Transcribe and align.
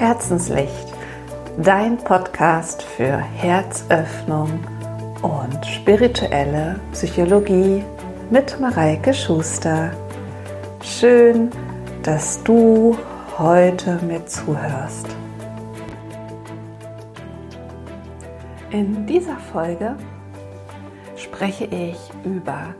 Herzenslicht, 0.00 0.94
dein 1.58 1.98
Podcast 1.98 2.82
für 2.82 3.18
Herzöffnung 3.18 4.48
und 5.20 5.66
spirituelle 5.66 6.80
Psychologie 6.92 7.84
mit 8.30 8.58
Mareike 8.58 9.12
Schuster. 9.12 9.92
Schön, 10.82 11.50
dass 12.02 12.42
du 12.44 12.96
heute 13.36 14.00
mir 14.02 14.24
zuhörst. 14.24 15.06
In 18.70 19.06
dieser 19.06 19.36
Folge 19.52 19.96
spreche 21.14 21.66
ich 21.66 21.98
über 22.24 22.74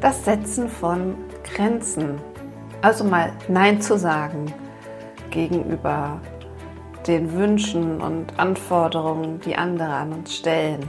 das 0.00 0.24
Setzen 0.24 0.70
von 0.70 1.16
Grenzen, 1.44 2.18
also 2.80 3.04
mal 3.04 3.30
Nein 3.46 3.82
zu 3.82 3.98
sagen 3.98 4.54
gegenüber 5.28 6.18
den 7.06 7.32
Wünschen 7.32 8.00
und 8.00 8.38
Anforderungen, 8.38 9.40
die 9.40 9.56
andere 9.56 9.92
an 9.92 10.12
uns 10.12 10.34
stellen. 10.34 10.88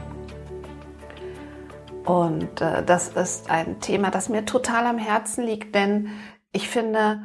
Und 2.05 2.62
äh, 2.62 2.84
das 2.84 3.09
ist 3.09 3.49
ein 3.49 3.80
Thema, 3.80 4.12
das 4.12 4.30
mir 4.30 4.45
total 4.45 4.86
am 4.86 4.98
Herzen 4.98 5.45
liegt, 5.45 5.73
denn 5.73 6.09
ich 6.52 6.70
finde, 6.70 7.22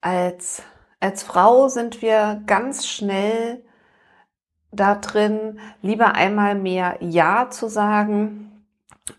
als, 0.00 0.62
als 1.00 1.22
Frau 1.22 1.68
sind 1.68 2.02
wir 2.02 2.42
ganz 2.46 2.86
schnell 2.86 3.64
da 4.70 4.96
drin, 4.96 5.60
lieber 5.80 6.14
einmal 6.14 6.54
mehr 6.54 6.98
Ja 7.00 7.48
zu 7.50 7.68
sagen, 7.68 8.64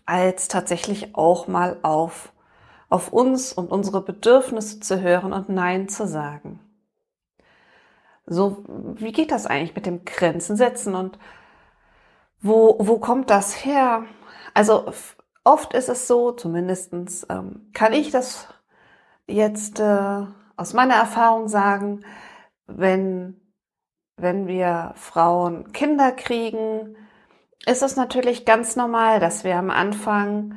als 0.06 0.48
tatsächlich 0.48 1.14
auch 1.16 1.48
mal 1.48 1.78
auf, 1.82 2.32
auf 2.88 3.12
uns 3.12 3.52
und 3.52 3.72
unsere 3.72 4.02
Bedürfnisse 4.02 4.80
zu 4.80 5.00
hören 5.00 5.32
und 5.32 5.48
Nein 5.48 5.88
zu 5.88 6.06
sagen. 6.06 6.60
So, 8.32 8.62
wie 8.68 9.10
geht 9.10 9.32
das 9.32 9.46
eigentlich 9.46 9.74
mit 9.74 9.86
dem 9.86 10.04
Grenzen 10.04 10.54
setzen 10.56 10.94
und 10.94 11.18
wo, 12.40 12.76
wo 12.78 12.98
kommt 13.00 13.28
das 13.28 13.64
her? 13.64 14.04
Also 14.54 14.92
oft 15.42 15.74
ist 15.74 15.88
es 15.88 16.06
so, 16.06 16.30
zumindestens 16.30 17.26
ähm, 17.28 17.70
kann 17.74 17.92
ich 17.92 18.12
das 18.12 18.46
jetzt 19.26 19.80
äh, 19.80 20.26
aus 20.56 20.74
meiner 20.74 20.94
Erfahrung 20.94 21.48
sagen, 21.48 22.04
wenn, 22.68 23.40
wenn 24.16 24.46
wir 24.46 24.92
Frauen 24.94 25.72
Kinder 25.72 26.12
kriegen, 26.12 26.96
ist 27.66 27.82
es 27.82 27.96
natürlich 27.96 28.44
ganz 28.46 28.76
normal, 28.76 29.18
dass 29.18 29.42
wir 29.42 29.56
am 29.56 29.70
Anfang 29.70 30.54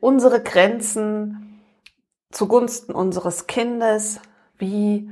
unsere 0.00 0.42
Grenzen 0.42 1.62
zugunsten 2.30 2.92
unseres 2.92 3.46
Kindes 3.46 4.20
wie 4.58 5.10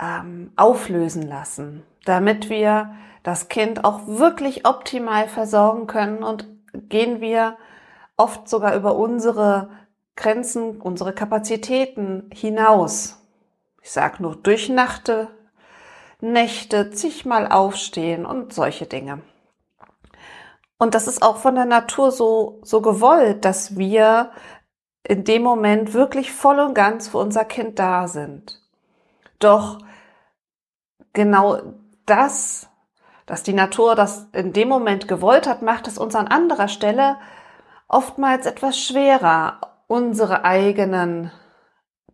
ähm, 0.00 0.52
auflösen 0.56 1.22
lassen, 1.22 1.82
damit 2.04 2.50
wir 2.50 2.94
das 3.22 3.48
Kind 3.48 3.84
auch 3.84 4.06
wirklich 4.06 4.66
optimal 4.66 5.28
versorgen 5.28 5.86
können 5.86 6.22
und 6.22 6.46
gehen 6.88 7.20
wir 7.20 7.56
oft 8.16 8.48
sogar 8.48 8.76
über 8.76 8.94
unsere 8.96 9.70
Grenzen, 10.16 10.80
unsere 10.80 11.12
Kapazitäten 11.12 12.30
hinaus. 12.32 13.22
Ich 13.82 13.90
sag 13.90 14.20
nur 14.20 14.36
durchnachte 14.36 15.28
Nächte, 16.20 16.90
zigmal 16.90 17.46
aufstehen 17.46 18.24
und 18.24 18.52
solche 18.52 18.86
Dinge. 18.86 19.20
Und 20.78 20.94
das 20.94 21.06
ist 21.06 21.22
auch 21.22 21.36
von 21.36 21.54
der 21.54 21.64
Natur 21.64 22.10
so, 22.10 22.60
so 22.62 22.80
gewollt, 22.80 23.44
dass 23.44 23.76
wir 23.76 24.30
in 25.02 25.24
dem 25.24 25.42
Moment 25.42 25.94
wirklich 25.94 26.32
voll 26.32 26.58
und 26.58 26.74
ganz 26.74 27.08
für 27.08 27.18
unser 27.18 27.44
Kind 27.44 27.78
da 27.78 28.08
sind. 28.08 28.65
Doch 29.38 29.78
genau 31.12 31.60
das, 32.06 32.68
dass 33.26 33.42
die 33.42 33.52
Natur 33.52 33.94
das 33.94 34.28
in 34.32 34.52
dem 34.52 34.68
Moment 34.68 35.08
gewollt 35.08 35.46
hat, 35.46 35.62
macht 35.62 35.88
es 35.88 35.98
uns 35.98 36.14
an 36.14 36.28
anderer 36.28 36.68
Stelle 36.68 37.18
oftmals 37.88 38.46
etwas 38.46 38.78
schwerer, 38.78 39.60
unsere 39.86 40.44
eigenen 40.44 41.30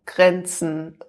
Grenzen 0.05 0.99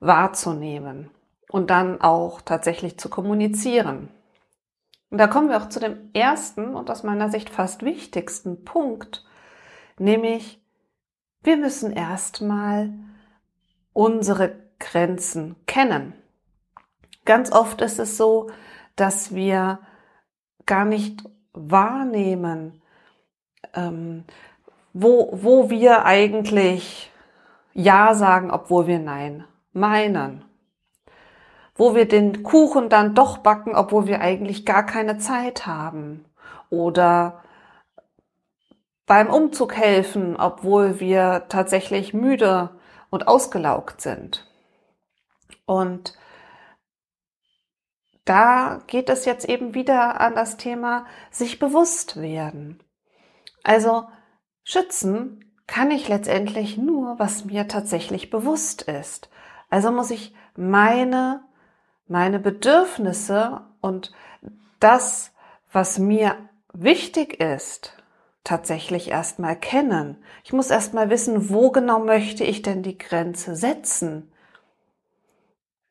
wahrzunehmen 0.00 1.10
und 1.48 1.70
dann 1.70 2.00
auch 2.00 2.42
tatsächlich 2.42 2.98
zu 2.98 3.08
kommunizieren. 3.08 4.08
Und 5.10 5.18
da 5.18 5.26
kommen 5.26 5.48
wir 5.48 5.58
auch 5.58 5.68
zu 5.68 5.80
dem 5.80 6.10
ersten 6.12 6.74
und 6.74 6.90
aus 6.90 7.02
meiner 7.02 7.30
Sicht 7.30 7.48
fast 7.48 7.84
wichtigsten 7.84 8.64
Punkt, 8.64 9.24
nämlich 9.98 10.60
wir 11.42 11.56
müssen 11.56 11.92
erstmal 11.92 12.92
unsere 13.92 14.63
Grenzen 14.78 15.56
kennen. 15.66 16.14
Ganz 17.24 17.50
oft 17.52 17.80
ist 17.80 17.98
es 17.98 18.16
so, 18.16 18.50
dass 18.96 19.34
wir 19.34 19.80
gar 20.66 20.84
nicht 20.84 21.24
wahrnehmen, 21.52 22.82
ähm, 23.74 24.24
wo, 24.92 25.30
wo 25.32 25.70
wir 25.70 26.04
eigentlich 26.04 27.10
Ja 27.72 28.14
sagen, 28.14 28.50
obwohl 28.50 28.86
wir 28.86 28.98
Nein 28.98 29.44
meinen. 29.72 30.44
Wo 31.74 31.94
wir 31.94 32.06
den 32.06 32.44
Kuchen 32.44 32.88
dann 32.88 33.14
doch 33.14 33.38
backen, 33.38 33.74
obwohl 33.74 34.06
wir 34.06 34.20
eigentlich 34.20 34.64
gar 34.64 34.86
keine 34.86 35.18
Zeit 35.18 35.66
haben. 35.66 36.24
Oder 36.70 37.42
beim 39.06 39.28
Umzug 39.28 39.74
helfen, 39.74 40.36
obwohl 40.36 41.00
wir 41.00 41.46
tatsächlich 41.48 42.14
müde 42.14 42.70
und 43.10 43.28
ausgelaugt 43.28 44.00
sind. 44.00 44.46
Und 45.66 46.16
da 48.24 48.82
geht 48.86 49.10
es 49.10 49.24
jetzt 49.24 49.48
eben 49.48 49.74
wieder 49.74 50.20
an 50.20 50.34
das 50.34 50.56
Thema 50.56 51.06
sich 51.30 51.58
bewusst 51.58 52.20
werden. 52.20 52.82
Also 53.62 54.04
schützen 54.62 55.54
kann 55.66 55.90
ich 55.90 56.08
letztendlich 56.08 56.76
nur, 56.76 57.18
was 57.18 57.44
mir 57.44 57.68
tatsächlich 57.68 58.30
bewusst 58.30 58.82
ist. 58.82 59.30
Also 59.70 59.90
muss 59.90 60.10
ich 60.10 60.34
meine, 60.56 61.42
meine 62.06 62.38
Bedürfnisse 62.38 63.62
und 63.80 64.12
das, 64.80 65.32
was 65.72 65.98
mir 65.98 66.36
wichtig 66.72 67.40
ist, 67.40 67.96
tatsächlich 68.42 69.10
erstmal 69.10 69.56
kennen. 69.56 70.22
Ich 70.44 70.52
muss 70.52 70.70
erstmal 70.70 71.08
wissen, 71.08 71.48
wo 71.48 71.70
genau 71.70 71.98
möchte 71.98 72.44
ich 72.44 72.60
denn 72.62 72.82
die 72.82 72.98
Grenze 72.98 73.56
setzen? 73.56 74.30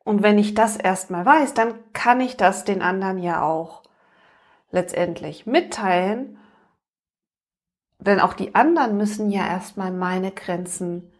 Und 0.04 0.22
wenn 0.22 0.38
ich 0.38 0.54
das 0.54 0.76
erstmal 0.76 1.24
weiß, 1.24 1.54
dann 1.54 1.74
kann 1.92 2.20
ich 2.20 2.36
das 2.36 2.64
den 2.64 2.82
anderen 2.82 3.18
ja 3.18 3.42
auch 3.42 3.82
letztendlich 4.70 5.46
mitteilen. 5.46 6.38
Denn 7.98 8.20
auch 8.20 8.34
die 8.34 8.54
anderen 8.54 8.98
müssen 8.98 9.30
ja 9.30 9.46
erstmal 9.46 9.90
meine 9.90 10.30
Grenzen 10.30 11.10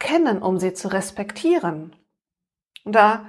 kennen, 0.00 0.42
um 0.42 0.58
sie 0.58 0.74
zu 0.74 0.88
respektieren. 0.88 1.94
Und 2.84 2.94
da 2.94 3.24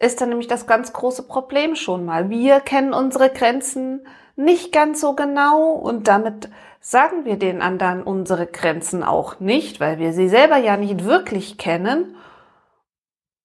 ist 0.00 0.20
dann 0.20 0.30
nämlich 0.30 0.48
das 0.48 0.66
ganz 0.66 0.92
große 0.92 1.28
Problem 1.28 1.76
schon 1.76 2.04
mal. 2.04 2.28
Wir 2.28 2.58
kennen 2.58 2.92
unsere 2.92 3.30
Grenzen 3.30 4.04
nicht 4.34 4.72
ganz 4.72 5.00
so 5.00 5.14
genau 5.14 5.72
und 5.72 6.08
damit 6.08 6.48
sagen 6.80 7.24
wir 7.24 7.36
den 7.36 7.62
anderen 7.62 8.02
unsere 8.02 8.46
Grenzen 8.46 9.04
auch 9.04 9.38
nicht, 9.38 9.78
weil 9.78 9.98
wir 9.98 10.12
sie 10.12 10.28
selber 10.28 10.56
ja 10.56 10.76
nicht 10.76 11.04
wirklich 11.04 11.58
kennen 11.58 12.16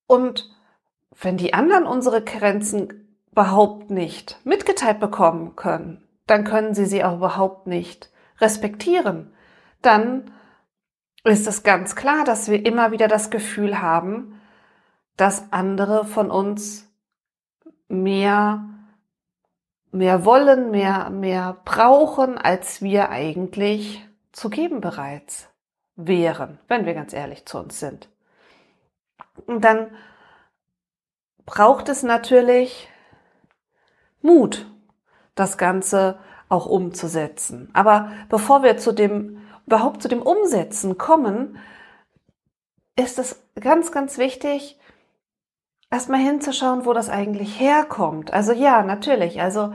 und 0.07 0.50
wenn 1.19 1.38
die 1.38 1.54
anderen 1.54 1.86
unsere 1.86 2.24
Grenzen 2.24 3.18
überhaupt 3.31 3.92
nicht 3.92 4.39
mitgeteilt 4.45 5.00
bekommen 5.00 5.56
können, 5.56 6.07
dann 6.25 6.44
können 6.44 6.74
sie 6.74 6.86
sie 6.86 7.04
auch 7.04 7.18
überhaupt 7.18 7.68
nicht 7.68 8.09
respektieren. 8.39 9.33
Dann 9.81 10.31
ist 11.24 11.48
es 11.48 11.63
ganz 11.63 11.95
klar, 11.95 12.24
dass 12.24 12.50
wir 12.50 12.65
immer 12.65 12.92
wieder 12.92 13.07
das 13.07 13.30
Gefühl 13.30 13.81
haben, 13.81 14.39
dass 15.18 15.51
andere 15.51 16.06
von 16.06 16.31
uns 16.31 16.88
mehr, 17.88 18.65
mehr 19.92 20.25
wollen, 20.25 20.71
mehr, 20.71 21.09
mehr 21.09 21.57
brauchen, 21.65 22.38
als 22.38 22.81
wir 22.81 23.09
eigentlich 23.09 24.06
zu 24.31 24.50
geben 24.50 24.81
bereits 24.81 25.50
wären, 25.95 26.59
wenn 26.68 26.86
wir 26.86 26.94
ganz 26.94 27.13
ehrlich 27.13 27.45
zu 27.45 27.57
uns 27.57 27.80
sind. 27.80 28.09
Und 29.45 29.62
dann 29.62 29.92
braucht 31.45 31.89
es 31.89 32.04
natürlich 32.04 32.89
Mut, 34.22 34.69
das 35.36 35.57
Ganze 35.57 36.19
auch 36.50 36.66
umzusetzen. 36.66 37.69
Aber 37.74 38.12
bevor 38.30 38.63
wir 38.63 38.78
zu 38.78 38.92
dem, 38.92 39.42
überhaupt 39.66 40.01
zu 40.01 40.07
dem 40.07 40.22
Umsetzen 40.22 40.98
kommen, 40.98 41.57
ist 42.95 43.19
es 43.19 43.42
ganz, 43.60 43.92
ganz 43.92 44.18
wichtig, 44.18 44.80
erstmal 45.92 46.19
hinzuschauen, 46.19 46.86
wo 46.86 46.94
das 46.94 47.10
eigentlich 47.10 47.60
herkommt. 47.60 48.33
Also 48.33 48.54
ja, 48.54 48.83
natürlich. 48.83 49.42
Also 49.42 49.74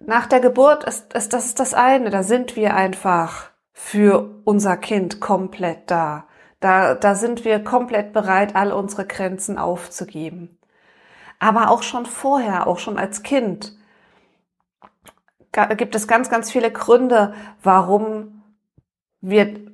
nach 0.00 0.26
der 0.26 0.40
Geburt 0.40 0.84
ist, 0.84 1.14
ist 1.14 1.32
das 1.32 1.54
das 1.54 1.74
eine. 1.74 2.10
Da 2.10 2.22
sind 2.22 2.56
wir 2.56 2.74
einfach 2.74 3.50
für 3.72 4.40
unser 4.44 4.76
Kind 4.76 5.20
komplett 5.20 5.90
da. 5.90 6.26
Da, 6.60 6.94
da 6.94 7.14
sind 7.14 7.44
wir 7.44 7.62
komplett 7.62 8.12
bereit, 8.12 8.56
all 8.56 8.72
unsere 8.72 9.06
Grenzen 9.06 9.58
aufzugeben. 9.58 10.58
Aber 11.38 11.70
auch 11.70 11.82
schon 11.82 12.04
vorher, 12.04 12.66
auch 12.66 12.78
schon 12.78 12.98
als 12.98 13.22
Kind, 13.22 13.76
gibt 15.76 15.94
es 15.94 16.08
ganz, 16.08 16.28
ganz 16.30 16.50
viele 16.50 16.72
Gründe, 16.72 17.34
warum 17.62 18.42
wir 19.20 19.72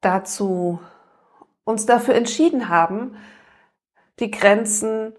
dazu 0.00 0.80
uns 1.64 1.86
dafür 1.86 2.14
entschieden 2.14 2.68
haben, 2.68 3.16
die 4.20 4.30
Grenzen 4.30 5.12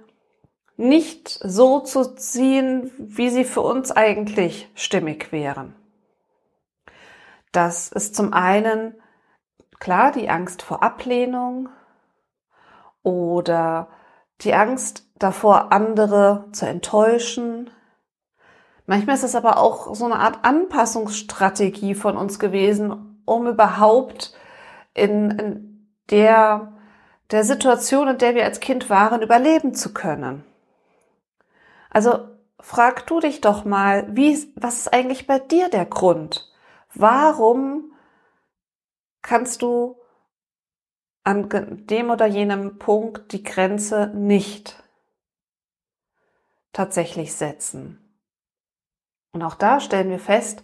nicht 0.78 1.30
so 1.30 1.80
zu 1.80 2.16
ziehen, 2.16 2.92
wie 2.98 3.30
sie 3.30 3.44
für 3.44 3.62
uns 3.62 3.92
eigentlich 3.92 4.70
stimmig 4.76 5.32
wären. 5.32 5.76
Das 7.52 7.92
ist 7.92 8.16
zum 8.16 8.34
einen 8.34 8.96
klar 9.80 10.12
die 10.12 10.30
Angst 10.30 10.62
vor 10.62 10.84
Ablehnung 10.84 11.70
oder 13.04 13.88
die 14.42 14.54
Angst 14.54 15.08
davor, 15.18 15.72
andere 15.72 16.46
zu 16.52 16.68
enttäuschen. 16.68 17.70
Manchmal 18.86 19.16
ist 19.16 19.24
es 19.24 19.36
aber 19.36 19.58
auch 19.58 19.94
so 19.96 20.06
eine 20.06 20.20
Art 20.20 20.40
Anpassungsstrategie 20.44 21.96
von 21.96 22.18
uns 22.18 22.40
gewesen, 22.40 23.22
um 23.26 23.48
überhaupt 23.48 24.34
in, 24.94 25.32
in 25.32 25.88
der, 26.10 26.74
der 27.32 27.44
Situation, 27.44 28.08
in 28.08 28.18
der 28.18 28.36
wir 28.36 28.46
als 28.46 28.60
Kind 28.60 28.90
waren, 28.90 29.22
überleben 29.22 29.74
zu 29.74 29.94
können. 29.94 30.44
Also 31.90 32.20
frag 32.60 33.08
du 33.08 33.20
dich 33.20 33.42
doch 33.42 33.66
mal, 33.66 34.06
wie, 34.16 34.52
was 34.56 34.78
ist 34.78 34.94
eigentlich 34.94 35.28
bei 35.28 35.40
dir 35.40 35.70
der 35.70 35.86
Grund? 35.86 36.52
Warum 36.94 37.92
kannst 39.22 39.62
du 39.62 40.00
an 41.24 41.50
dem 41.88 42.10
oder 42.10 42.26
jenem 42.26 42.80
Punkt 42.80 43.32
die 43.32 43.44
Grenze 43.44 44.08
nicht 44.14 44.82
tatsächlich 46.74 47.34
setzen? 47.34 48.08
Und 49.32 49.44
auch 49.44 49.56
da 49.56 49.80
stellen 49.80 50.10
wir 50.10 50.20
fest, 50.20 50.64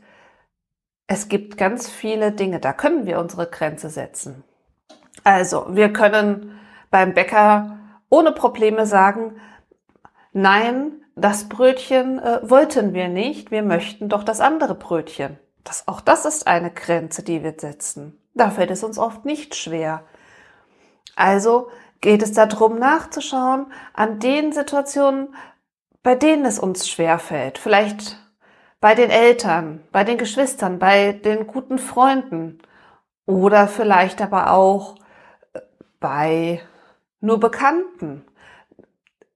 es 1.07 1.27
gibt 1.27 1.57
ganz 1.57 1.89
viele 1.89 2.31
Dinge, 2.31 2.59
da 2.59 2.73
können 2.73 3.05
wir 3.05 3.19
unsere 3.19 3.47
Grenze 3.47 3.89
setzen. 3.89 4.43
Also, 5.23 5.67
wir 5.69 5.93
können 5.93 6.59
beim 6.89 7.13
Bäcker 7.13 7.77
ohne 8.09 8.31
Probleme 8.31 8.85
sagen, 8.85 9.39
nein, 10.31 11.03
das 11.15 11.49
Brötchen 11.49 12.19
äh, 12.19 12.39
wollten 12.43 12.93
wir 12.93 13.07
nicht, 13.07 13.51
wir 13.51 13.63
möchten 13.63 14.09
doch 14.09 14.23
das 14.23 14.39
andere 14.39 14.75
Brötchen. 14.75 15.39
Das, 15.63 15.87
auch 15.87 16.01
das 16.01 16.25
ist 16.25 16.47
eine 16.47 16.71
Grenze, 16.71 17.23
die 17.23 17.43
wir 17.43 17.55
setzen. 17.57 18.19
Da 18.33 18.49
fällt 18.49 18.71
es 18.71 18.83
uns 18.83 18.97
oft 18.97 19.25
nicht 19.25 19.55
schwer. 19.55 20.03
Also 21.15 21.69
geht 22.01 22.21
es 22.21 22.33
darum, 22.33 22.79
nachzuschauen 22.79 23.67
an 23.93 24.19
den 24.19 24.51
Situationen, 24.51 25.35
bei 26.01 26.15
denen 26.15 26.45
es 26.45 26.59
uns 26.59 26.87
schwer 26.89 27.19
fällt. 27.19 27.57
Vielleicht 27.57 28.17
bei 28.81 28.95
den 28.95 29.09
Eltern, 29.09 29.83
bei 29.91 30.03
den 30.03 30.17
Geschwistern, 30.17 30.79
bei 30.79 31.13
den 31.13 31.47
guten 31.47 31.77
Freunden 31.77 32.59
oder 33.25 33.67
vielleicht 33.67 34.21
aber 34.21 34.51
auch 34.51 34.95
äh, 35.53 35.61
bei 36.01 36.61
nur 37.21 37.39
Bekannten. 37.39 38.25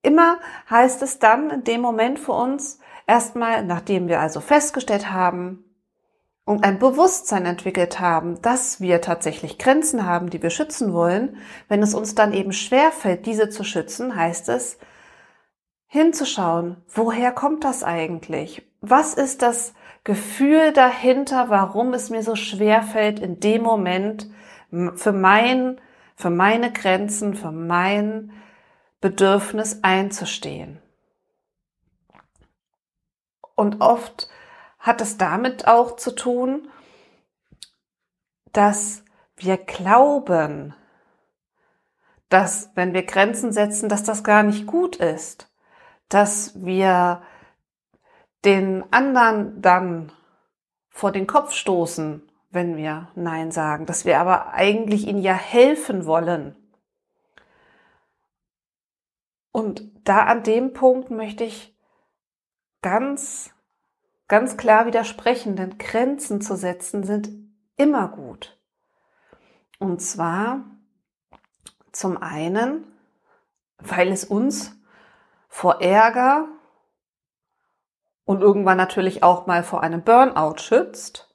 Immer 0.02 0.40
heißt 0.70 1.02
es 1.02 1.20
dann 1.20 1.50
in 1.50 1.64
dem 1.64 1.80
Moment 1.80 2.20
für 2.20 2.34
uns 2.34 2.80
erstmal, 3.06 3.64
nachdem 3.64 4.10
wir 4.10 4.20
also 4.20 4.42
festgestellt 4.42 5.12
haben 5.12 5.64
und 6.48 6.64
ein 6.64 6.80
Bewusstsein 6.80 7.46
entwickelt 7.46 8.00
haben, 8.00 8.42
dass 8.42 8.80
wir 8.80 9.02
tatsächlich 9.02 9.58
Grenzen 9.58 10.06
haben, 10.06 10.30
die 10.30 10.42
wir 10.42 10.50
schützen 10.50 10.94
wollen, 10.94 11.36
wenn 11.68 11.84
es 11.84 11.94
uns 11.94 12.16
dann 12.16 12.32
eben 12.32 12.54
schwerfällt, 12.54 13.26
diese 13.26 13.50
zu 13.50 13.66
schützen, 13.66 14.16
heißt 14.16 14.48
es, 14.48 14.80
hinzuschauen, 15.88 16.78
woher 16.88 17.34
kommt 17.34 17.66
das 17.66 17.84
eigentlich? 17.84 18.66
Was 18.80 19.14
ist 19.14 19.42
das 19.42 19.74
Gefühl 20.06 20.72
dahinter, 20.72 21.50
warum 21.50 21.94
es 21.94 22.10
mir 22.10 22.24
so 22.24 22.36
schwer 22.36 22.82
fällt, 22.82 23.20
in 23.20 23.42
dem 23.42 23.62
Moment 23.62 24.30
für 24.96 25.12
mein, 25.12 25.82
für 26.16 26.30
meine 26.30 26.72
Grenzen, 26.72 27.34
für 27.34 27.52
mein 27.52 28.32
Bedürfnis 29.02 29.80
einzustehen. 29.84 30.80
Und 33.56 33.82
oft 33.82 34.30
hat 34.80 35.02
es 35.02 35.18
damit 35.18 35.68
auch 35.68 35.96
zu 35.96 36.16
tun, 36.16 36.70
dass 38.54 39.04
wir 39.36 39.58
glauben, 39.58 40.74
dass 42.30 42.72
wenn 42.76 42.94
wir 42.94 43.04
Grenzen 43.04 43.52
setzen, 43.52 43.90
dass 43.90 44.04
das 44.04 44.24
gar 44.24 44.44
nicht 44.44 44.66
gut 44.66 44.96
ist, 44.98 45.52
dass 46.10 46.64
wir 46.64 47.22
den 48.46 48.92
anderen 48.92 49.62
dann 49.62 50.12
vor 50.90 51.12
den 51.12 51.28
Kopf 51.28 51.54
stoßen, 51.54 52.28
wenn 52.50 52.78
wir 52.78 53.10
Nein 53.16 53.52
sagen, 53.52 53.86
dass 53.86 54.06
wir 54.06 54.20
aber 54.20 54.54
eigentlich 54.54 55.08
ihnen 55.08 55.22
ja 55.22 55.34
helfen 55.34 56.06
wollen. 56.06 56.56
Und 59.52 59.92
da 60.08 60.26
an 60.26 60.44
dem 60.44 60.74
Punkt 60.74 61.10
möchte 61.10 61.44
ich 61.44 61.76
ganz, 62.82 63.52
ganz 64.28 64.58
klar 64.58 64.86
widersprechen, 64.86 65.56
denn 65.56 65.78
Grenzen 65.78 66.42
zu 66.42 66.56
setzen 66.56 67.04
sind 67.04 67.30
immer 67.76 68.10
gut. 68.10 68.60
Und 69.80 70.02
zwar 70.02 70.66
zum 71.92 72.22
einen, 72.22 72.86
weil 73.78 74.12
es 74.12 74.24
uns 74.24 74.76
vor 75.48 75.82
Ärger 75.82 76.48
und 78.26 78.42
irgendwann 78.42 78.78
natürlich 78.78 79.24
auch 79.24 79.48
mal 79.48 79.64
vor 79.64 79.82
einem 79.82 80.04
Burnout 80.04 80.58
schützt, 80.58 81.34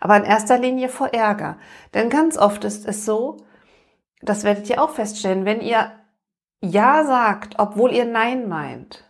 aber 0.00 0.16
in 0.16 0.24
erster 0.24 0.58
Linie 0.58 0.88
vor 0.88 1.08
Ärger. 1.08 1.58
Denn 1.94 2.10
ganz 2.10 2.36
oft 2.36 2.64
ist 2.64 2.86
es 2.86 3.04
so, 3.04 3.36
das 4.20 4.44
werdet 4.44 4.68
ihr 4.68 4.82
auch 4.82 4.90
feststellen, 4.90 5.44
wenn 5.44 5.60
ihr 5.60 5.92
ja 6.60 7.04
sagt, 7.04 7.58
obwohl 7.58 7.92
ihr 7.92 8.04
Nein 8.04 8.48
meint, 8.48 9.04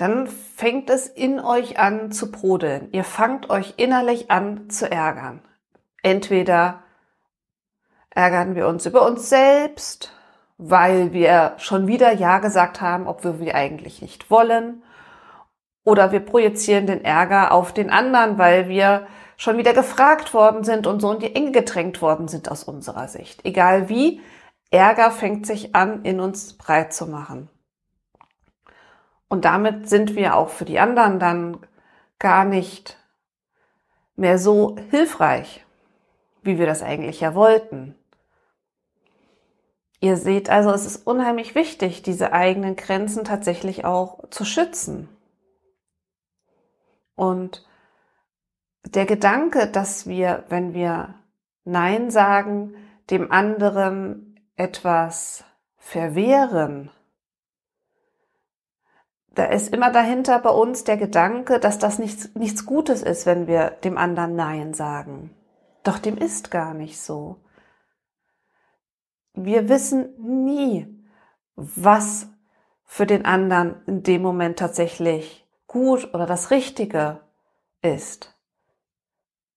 dann 0.00 0.26
fängt 0.26 0.88
es 0.88 1.06
in 1.06 1.40
euch 1.40 1.78
an 1.78 2.10
zu 2.10 2.30
brodeln. 2.30 2.88
Ihr 2.92 3.04
fangt 3.04 3.50
euch 3.50 3.74
innerlich 3.76 4.30
an 4.30 4.70
zu 4.70 4.90
ärgern. 4.90 5.42
Entweder 6.02 6.82
ärgern 8.08 8.54
wir 8.54 8.66
uns 8.66 8.86
über 8.86 9.06
uns 9.06 9.28
selbst, 9.28 10.12
weil 10.56 11.12
wir 11.12 11.54
schon 11.58 11.86
wieder 11.86 12.12
Ja 12.12 12.38
gesagt 12.38 12.80
haben, 12.80 13.06
obwohl 13.06 13.40
wir 13.40 13.54
eigentlich 13.54 14.00
nicht 14.00 14.30
wollen. 14.30 14.82
Oder 15.84 16.12
wir 16.12 16.20
projizieren 16.20 16.86
den 16.86 17.04
Ärger 17.04 17.52
auf 17.52 17.72
den 17.72 17.90
anderen, 17.90 18.38
weil 18.38 18.68
wir 18.68 19.06
schon 19.36 19.58
wieder 19.58 19.74
gefragt 19.74 20.32
worden 20.32 20.64
sind 20.64 20.86
und 20.86 21.00
so 21.00 21.12
in 21.12 21.18
die 21.18 21.34
Enge 21.34 21.52
gedrängt 21.52 22.00
worden 22.00 22.28
sind 22.28 22.50
aus 22.50 22.64
unserer 22.64 23.08
Sicht. 23.08 23.44
Egal 23.44 23.88
wie, 23.88 24.20
Ärger 24.70 25.10
fängt 25.10 25.46
sich 25.46 25.74
an, 25.74 26.04
in 26.04 26.20
uns 26.20 26.54
breit 26.56 26.92
zu 26.92 27.06
machen. 27.06 27.50
Und 29.30 29.44
damit 29.44 29.88
sind 29.88 30.16
wir 30.16 30.36
auch 30.36 30.48
für 30.50 30.64
die 30.64 30.80
anderen 30.80 31.20
dann 31.20 31.58
gar 32.18 32.44
nicht 32.44 32.98
mehr 34.16 34.38
so 34.38 34.76
hilfreich, 34.90 35.64
wie 36.42 36.58
wir 36.58 36.66
das 36.66 36.82
eigentlich 36.82 37.20
ja 37.20 37.34
wollten. 37.34 37.94
Ihr 40.00 40.16
seht 40.16 40.50
also, 40.50 40.72
es 40.72 40.84
ist 40.84 41.06
unheimlich 41.06 41.54
wichtig, 41.54 42.02
diese 42.02 42.32
eigenen 42.32 42.74
Grenzen 42.74 43.24
tatsächlich 43.24 43.84
auch 43.84 44.28
zu 44.30 44.44
schützen. 44.44 45.08
Und 47.14 47.64
der 48.84 49.06
Gedanke, 49.06 49.68
dass 49.68 50.08
wir, 50.08 50.44
wenn 50.48 50.74
wir 50.74 51.14
Nein 51.64 52.10
sagen, 52.10 52.74
dem 53.10 53.30
anderen 53.30 54.40
etwas 54.56 55.44
verwehren, 55.76 56.90
da 59.34 59.44
ist 59.44 59.72
immer 59.72 59.90
dahinter 59.90 60.38
bei 60.40 60.50
uns 60.50 60.84
der 60.84 60.96
Gedanke, 60.96 61.60
dass 61.60 61.78
das 61.78 61.98
nichts, 61.98 62.34
nichts 62.34 62.66
Gutes 62.66 63.02
ist, 63.02 63.26
wenn 63.26 63.46
wir 63.46 63.70
dem 63.70 63.96
anderen 63.96 64.34
Nein 64.34 64.74
sagen. 64.74 65.30
Doch 65.82 65.98
dem 65.98 66.18
ist 66.18 66.50
gar 66.50 66.74
nicht 66.74 67.00
so. 67.00 67.36
Wir 69.34 69.68
wissen 69.68 70.10
nie, 70.18 70.86
was 71.54 72.28
für 72.84 73.06
den 73.06 73.24
anderen 73.24 73.76
in 73.86 74.02
dem 74.02 74.20
Moment 74.20 74.58
tatsächlich 74.58 75.46
gut 75.68 76.12
oder 76.12 76.26
das 76.26 76.50
Richtige 76.50 77.20
ist. 77.82 78.34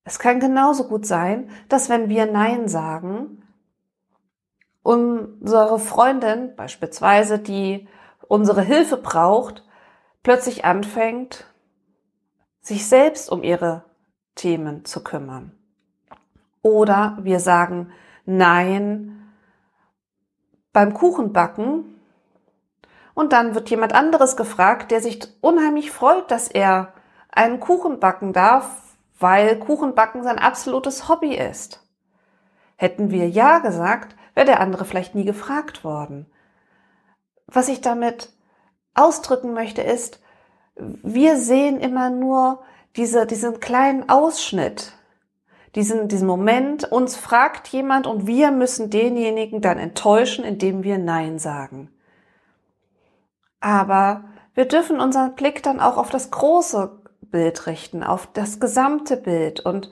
Es 0.03 0.20
kann 0.20 0.39
genauso 0.39 0.88
gut 0.88 1.06
sein, 1.06 1.50
dass 1.70 1.89
wenn 1.89 2.10
wir 2.10 2.27
Nein 2.27 2.68
sagen, 2.68 3.42
unsere 4.84 5.80
Freundin 5.80 6.56
beispielsweise, 6.56 7.39
die 7.39 7.88
unsere 8.34 8.63
Hilfe 8.63 8.98
braucht, 8.98 9.63
plötzlich 10.24 10.66
anfängt, 10.66 11.46
sich 12.62 12.88
selbst 12.90 13.32
um 13.32 13.44
ihre 13.44 13.84
Themen 14.34 14.86
zu 14.86 15.04
kümmern. 15.04 15.52
Oder 16.63 17.16
wir 17.22 17.40
sagen 17.40 17.92
Nein 18.25 19.30
beim 20.72 20.96
Kuchenbacken 20.96 22.02
und 23.13 23.34
dann 23.34 23.54
wird 23.54 23.70
jemand 23.70 23.94
anderes 23.94 24.36
gefragt, 24.36 24.90
der 24.90 25.00
sich 25.00 25.20
unheimlich 25.42 25.92
freut, 25.92 26.32
dass 26.32 26.48
er 26.48 26.92
einen 27.30 27.60
Kuchen 27.60 28.00
backen 28.00 28.34
darf, 28.34 28.96
weil 29.20 29.60
Kuchenbacken 29.60 30.24
sein 30.24 30.40
absolutes 30.40 31.08
Hobby 31.08 31.36
ist. 31.36 31.88
Hätten 32.78 33.12
wir 33.12 33.30
Ja 33.30 33.60
gesagt, 33.60 34.16
wäre 34.34 34.48
der 34.48 34.60
andere 34.60 34.86
vielleicht 34.86 35.13
nie 35.13 35.25
gefragt 35.25 35.84
worden. 35.84 36.25
Was 37.48 37.68
ich 37.68 37.82
damit 37.82 38.30
ausdrücken 38.94 39.54
möchte 39.54 39.82
ist, 39.82 40.20
wir 40.76 41.38
sehen 41.38 41.80
immer 41.80 42.10
nur 42.10 42.64
diese, 42.96 43.26
diesen 43.26 43.60
kleinen 43.60 44.10
Ausschnitt, 44.10 44.94
diesen, 45.76 46.08
diesen 46.08 46.28
Moment, 46.28 46.92
uns 46.92 47.16
fragt 47.16 47.68
jemand 47.70 48.06
und 48.06 48.28
wir 48.28 48.52
müssen 48.52 48.90
denjenigen 48.90 49.62
dann 49.62 49.80
enttäuschen, 49.80 50.46
indem 50.46 50.84
wir 50.84 51.00
Nein 51.00 51.40
sagen. 51.40 51.90
Aber 53.60 54.26
wir 54.54 54.66
dürfen 54.66 55.00
unseren 55.00 55.34
Blick 55.34 55.64
dann 55.64 55.80
auch 55.80 55.98
auf 55.98 56.10
das 56.10 56.30
große 56.30 57.02
Bild 57.22 57.66
richten, 57.66 58.04
auf 58.04 58.28
das 58.34 58.60
gesamte 58.60 59.18
Bild. 59.18 59.62
Und 59.62 59.90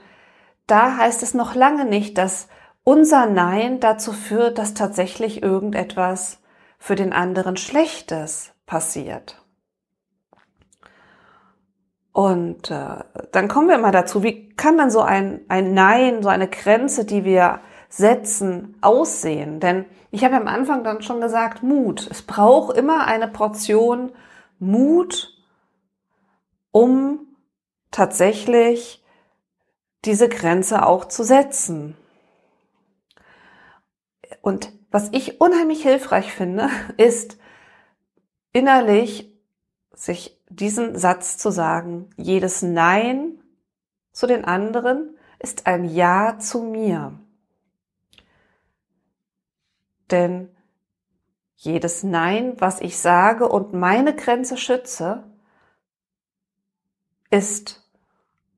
da 0.68 0.98
heißt 0.98 1.24
es 1.24 1.34
noch 1.34 1.56
lange 1.56 1.86
nicht, 1.86 2.18
dass 2.18 2.48
unser 2.84 3.26
Nein 3.26 3.80
dazu 3.80 4.12
führt, 4.12 4.58
dass 4.60 4.76
tatsächlich 4.76 5.42
irgendetwas 5.42 6.41
für 6.82 6.96
den 6.96 7.14
anderen 7.14 7.58
Schlechtes 7.58 8.54
passiert. 8.66 9.40
Und 12.12 12.72
äh, 12.72 13.04
dann 13.32 13.48
kommen 13.48 13.70
wir 13.70 13.78
mal 13.78 13.92
dazu, 13.92 14.24
wie 14.24 14.50
kann 14.56 14.80
dann 14.80 14.90
so 14.90 15.02
ein, 15.02 15.42
ein 15.48 15.76
Nein, 15.76 16.24
so 16.24 16.30
eine 16.30 16.48
Grenze, 16.48 17.06
die 17.06 17.24
wir 17.24 17.60
setzen, 17.88 18.76
aussehen? 18.82 19.60
Denn 19.60 19.86
ich 20.10 20.26
habe 20.26 20.36
am 20.36 20.48
Anfang 20.48 20.84
dann 20.84 21.04
schon 21.04 21.22
gesagt, 21.22 21.62
Mut. 21.62 22.08
Es 22.10 22.24
braucht 22.24 22.76
immer 22.76 23.06
eine 23.06 23.28
Portion 23.28 24.12
Mut, 24.58 25.38
um 26.72 27.28
tatsächlich 27.92 29.06
diese 30.04 30.30
Grenze 30.30 30.84
auch 30.84 31.06
zu 31.06 31.24
setzen. 31.24 31.96
Und 34.42 34.81
was 34.92 35.10
ich 35.14 35.42
unheimlich 35.42 35.82
hilfreich 35.82 36.34
finde, 36.34 36.70
ist 36.98 37.38
innerlich 38.52 39.34
sich 39.94 40.40
diesen 40.50 40.98
Satz 40.98 41.38
zu 41.38 41.50
sagen, 41.50 42.10
jedes 42.18 42.62
Nein 42.62 43.42
zu 44.12 44.28
den 44.28 44.44
anderen 44.44 45.18
ist 45.40 45.66
ein 45.66 45.86
Ja 45.86 46.38
zu 46.38 46.62
mir. 46.62 47.18
Denn 50.12 50.50
jedes 51.56 52.04
Nein, 52.04 52.56
was 52.60 52.82
ich 52.82 52.98
sage 52.98 53.48
und 53.48 53.74
meine 53.74 54.16
Grenze 54.16 54.58
schütze, 54.58 55.24
ist 57.30 57.88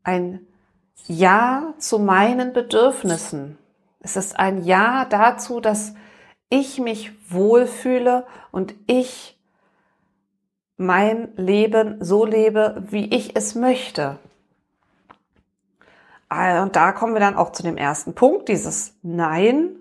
ein 0.04 0.48
Ja 1.06 1.76
zu 1.78 2.00
meinen 2.00 2.54
Bedürfnissen. 2.54 3.58
Es 4.00 4.16
ist 4.16 4.40
ein 4.40 4.64
Ja 4.64 5.06
dazu, 5.06 5.60
dass 5.60 5.94
ich 6.54 6.80
mich 6.80 7.12
wohlfühle 7.30 8.26
und 8.52 8.76
ich 8.88 9.40
mein 10.78 11.30
Leben 11.36 11.98
so 12.04 12.26
lebe, 12.26 12.84
wie 12.90 13.14
ich 13.14 13.36
es 13.36 13.56
möchte. 13.56 14.20
Und 16.30 16.76
da 16.76 16.92
kommen 16.94 17.14
wir 17.14 17.20
dann 17.20 17.36
auch 17.36 17.52
zu 17.52 17.64
dem 17.64 17.78
ersten 17.78 18.14
Punkt, 18.14 18.50
dieses 18.50 18.96
Nein 19.04 19.76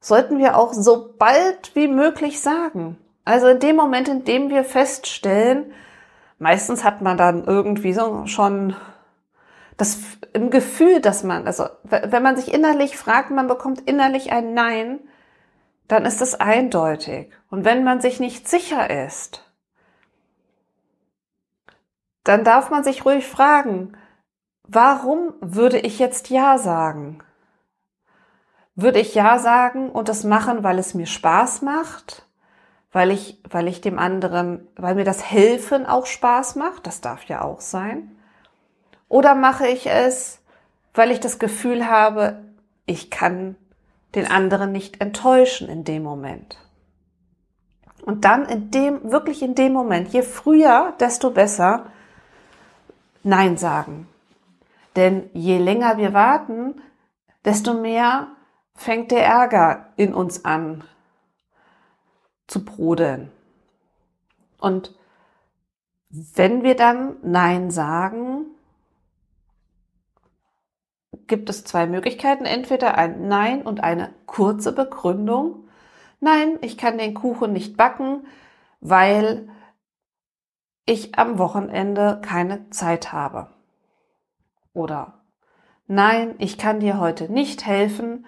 sollten 0.00 0.38
wir 0.38 0.56
auch 0.56 0.72
so 0.72 1.14
bald 1.18 1.74
wie 1.74 1.88
möglich 1.88 2.40
sagen. 2.40 2.96
Also 3.24 3.48
in 3.48 3.60
dem 3.60 3.76
Moment, 3.76 4.08
in 4.08 4.24
dem 4.24 4.48
wir 4.48 4.64
feststellen, 4.64 5.72
meistens 6.38 6.82
hat 6.82 7.02
man 7.02 7.16
dann 7.16 7.44
irgendwie 7.44 7.92
so 7.92 8.26
schon 8.26 8.74
das 9.76 9.98
im 10.32 10.50
Gefühl, 10.50 11.00
dass 11.00 11.22
man, 11.22 11.46
also 11.46 11.66
wenn 11.84 12.22
man 12.22 12.36
sich 12.36 12.52
innerlich 12.52 12.96
fragt, 12.96 13.30
man 13.30 13.46
bekommt 13.46 13.80
innerlich 13.82 14.32
ein 14.32 14.54
Nein, 14.54 15.00
dann 15.88 16.04
ist 16.04 16.20
es 16.20 16.38
eindeutig. 16.38 17.32
Und 17.50 17.64
wenn 17.64 17.82
man 17.82 18.00
sich 18.00 18.20
nicht 18.20 18.48
sicher 18.48 19.06
ist, 19.06 19.42
dann 22.24 22.44
darf 22.44 22.70
man 22.70 22.84
sich 22.84 23.04
ruhig 23.06 23.26
fragen, 23.26 23.96
warum 24.64 25.32
würde 25.40 25.78
ich 25.78 25.98
jetzt 25.98 26.28
Ja 26.28 26.58
sagen? 26.58 27.20
Würde 28.74 29.00
ich 29.00 29.14
Ja 29.14 29.38
sagen 29.38 29.90
und 29.90 30.08
das 30.08 30.24
machen, 30.24 30.62
weil 30.62 30.78
es 30.78 30.94
mir 30.94 31.06
Spaß 31.06 31.62
macht? 31.62 32.26
Weil 32.92 33.10
ich, 33.10 33.42
weil 33.48 33.66
ich 33.66 33.80
dem 33.80 33.98
anderen, 33.98 34.68
weil 34.76 34.94
mir 34.94 35.04
das 35.04 35.24
Helfen 35.24 35.86
auch 35.86 36.06
Spaß 36.06 36.56
macht? 36.56 36.86
Das 36.86 37.00
darf 37.00 37.24
ja 37.24 37.42
auch 37.42 37.60
sein. 37.60 38.14
Oder 39.08 39.34
mache 39.34 39.66
ich 39.66 39.86
es, 39.86 40.42
weil 40.92 41.10
ich 41.10 41.20
das 41.20 41.38
Gefühl 41.38 41.88
habe, 41.88 42.44
ich 42.84 43.10
kann 43.10 43.56
den 44.18 44.30
anderen 44.30 44.72
nicht 44.72 45.00
enttäuschen 45.00 45.68
in 45.68 45.84
dem 45.84 46.02
Moment? 46.02 46.58
Und 48.02 48.24
dann 48.24 48.46
in 48.46 48.70
dem, 48.70 49.10
wirklich 49.10 49.42
in 49.42 49.54
dem 49.54 49.72
Moment, 49.72 50.08
je 50.08 50.22
früher, 50.22 50.94
desto 51.00 51.30
besser, 51.30 51.86
Nein 53.22 53.56
sagen. 53.56 54.08
Denn 54.96 55.28
je 55.34 55.58
länger 55.58 55.98
wir 55.98 56.14
warten, 56.14 56.80
desto 57.44 57.74
mehr 57.74 58.28
fängt 58.74 59.10
der 59.10 59.26
Ärger 59.26 59.92
in 59.96 60.14
uns 60.14 60.44
an 60.44 60.84
zu 62.46 62.64
brodeln. 62.64 63.30
Und 64.58 64.94
wenn 66.10 66.62
wir 66.62 66.74
dann 66.74 67.16
Nein 67.22 67.70
sagen, 67.70 68.46
gibt 71.28 71.48
es 71.50 71.64
zwei 71.64 71.86
Möglichkeiten. 71.86 72.44
Entweder 72.44 72.96
ein 72.96 73.28
Nein 73.28 73.62
und 73.62 73.82
eine 73.82 74.12
kurze 74.26 74.72
Begründung. 74.72 75.68
Nein, 76.20 76.58
ich 76.62 76.76
kann 76.76 76.98
den 76.98 77.14
Kuchen 77.14 77.52
nicht 77.52 77.76
backen, 77.76 78.26
weil 78.80 79.48
ich 80.84 81.18
am 81.18 81.38
Wochenende 81.38 82.20
keine 82.24 82.70
Zeit 82.70 83.12
habe. 83.12 83.50
Oder 84.72 85.20
nein, 85.86 86.34
ich 86.38 86.56
kann 86.56 86.80
dir 86.80 86.98
heute 86.98 87.30
nicht 87.30 87.66
helfen, 87.66 88.26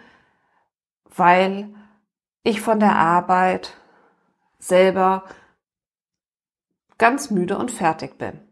weil 1.04 1.74
ich 2.42 2.60
von 2.60 2.80
der 2.80 2.96
Arbeit 2.96 3.74
selber 4.58 5.24
ganz 6.98 7.30
müde 7.30 7.56
und 7.56 7.70
fertig 7.70 8.18
bin. 8.18 8.49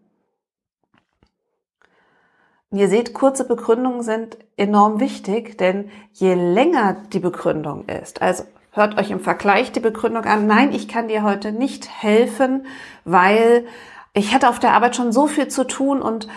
Ihr 2.71 2.89
seht, 2.89 3.15
kurze 3.15 3.47
Begründungen 3.47 4.03
sind 4.03 4.37
enorm 4.57 5.01
wichtig, 5.01 5.57
denn 5.59 5.91
je 6.13 6.35
länger 6.35 6.97
die 7.13 7.21
Begründung 7.21 7.87
ist, 7.87 8.21
also 8.21 8.45
hört 8.73 8.99
euch 8.99 9.11
im 9.11 9.21
Vergleich 9.21 9.73
die 9.73 9.81
Begründung 9.81 10.25
an, 10.25 10.47
nein, 10.47 10.73
ich 10.73 10.89
kann 10.89 11.09
dir 11.09 11.23
heute 11.23 11.53
nicht 11.53 11.89
helfen, 12.03 12.67
weil 13.05 13.67
ich 14.13 14.35
hatte 14.35 14.49
auf 14.49 14.59
der 14.59 14.73
Arbeit 14.73 14.97
schon 14.97 15.13
so 15.13 15.27
viel 15.27 15.49
zu 15.49 15.67
tun 15.67 16.03
und 16.03 16.29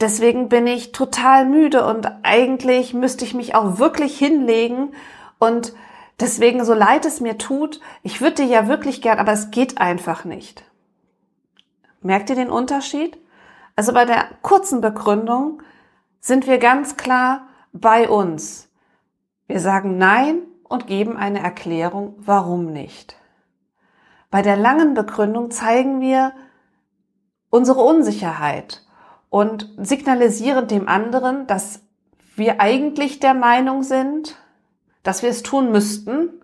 deswegen 0.00 0.48
bin 0.48 0.66
ich 0.66 0.92
total 0.92 1.46
müde 1.46 1.86
und 1.86 2.10
eigentlich 2.22 2.92
müsste 2.92 3.24
ich 3.24 3.34
mich 3.34 3.54
auch 3.54 3.78
wirklich 3.78 4.18
hinlegen 4.18 4.92
und 5.38 5.72
deswegen, 6.20 6.64
so 6.64 6.74
leid 6.74 7.04
es 7.06 7.20
mir 7.20 7.38
tut, 7.38 7.80
ich 8.02 8.20
würde 8.20 8.42
dir 8.42 8.46
ja 8.46 8.68
wirklich 8.68 9.02
gern, 9.02 9.18
aber 9.18 9.32
es 9.32 9.50
geht 9.50 9.78
einfach 9.78 10.24
nicht. 10.24 10.64
Merkt 12.02 12.28
ihr 12.28 12.36
den 12.36 12.50
Unterschied? 12.50 13.16
Also 13.76 13.92
bei 13.92 14.04
der 14.04 14.28
kurzen 14.42 14.80
Begründung 14.80 15.62
sind 16.20 16.46
wir 16.46 16.58
ganz 16.58 16.96
klar 16.96 17.48
bei 17.72 18.08
uns. 18.08 18.68
Wir 19.46 19.60
sagen 19.60 19.98
Nein 19.98 20.42
und 20.62 20.86
geben 20.86 21.16
eine 21.16 21.40
Erklärung, 21.40 22.14
warum 22.18 22.72
nicht. 22.72 23.16
Bei 24.30 24.42
der 24.42 24.56
langen 24.56 24.94
Begründung 24.94 25.50
zeigen 25.50 26.00
wir 26.00 26.32
unsere 27.50 27.82
Unsicherheit 27.82 28.82
und 29.28 29.68
signalisieren 29.76 30.66
dem 30.66 30.88
anderen, 30.88 31.46
dass 31.46 31.82
wir 32.36 32.60
eigentlich 32.60 33.20
der 33.20 33.34
Meinung 33.34 33.82
sind, 33.82 34.36
dass 35.02 35.22
wir 35.22 35.30
es 35.30 35.42
tun 35.42 35.70
müssten, 35.70 36.43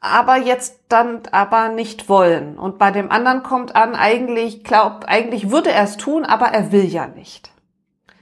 aber 0.00 0.36
jetzt 0.36 0.80
dann 0.88 1.22
aber 1.32 1.68
nicht 1.68 2.08
wollen. 2.08 2.58
Und 2.58 2.78
bei 2.78 2.90
dem 2.90 3.10
anderen 3.10 3.42
kommt 3.42 3.74
an, 3.74 3.94
eigentlich 3.94 4.64
glaubt, 4.64 5.08
eigentlich 5.08 5.50
würde 5.50 5.72
er 5.72 5.84
es 5.84 5.96
tun, 5.96 6.24
aber 6.24 6.46
er 6.46 6.72
will 6.72 6.84
ja 6.84 7.06
nicht. 7.06 7.50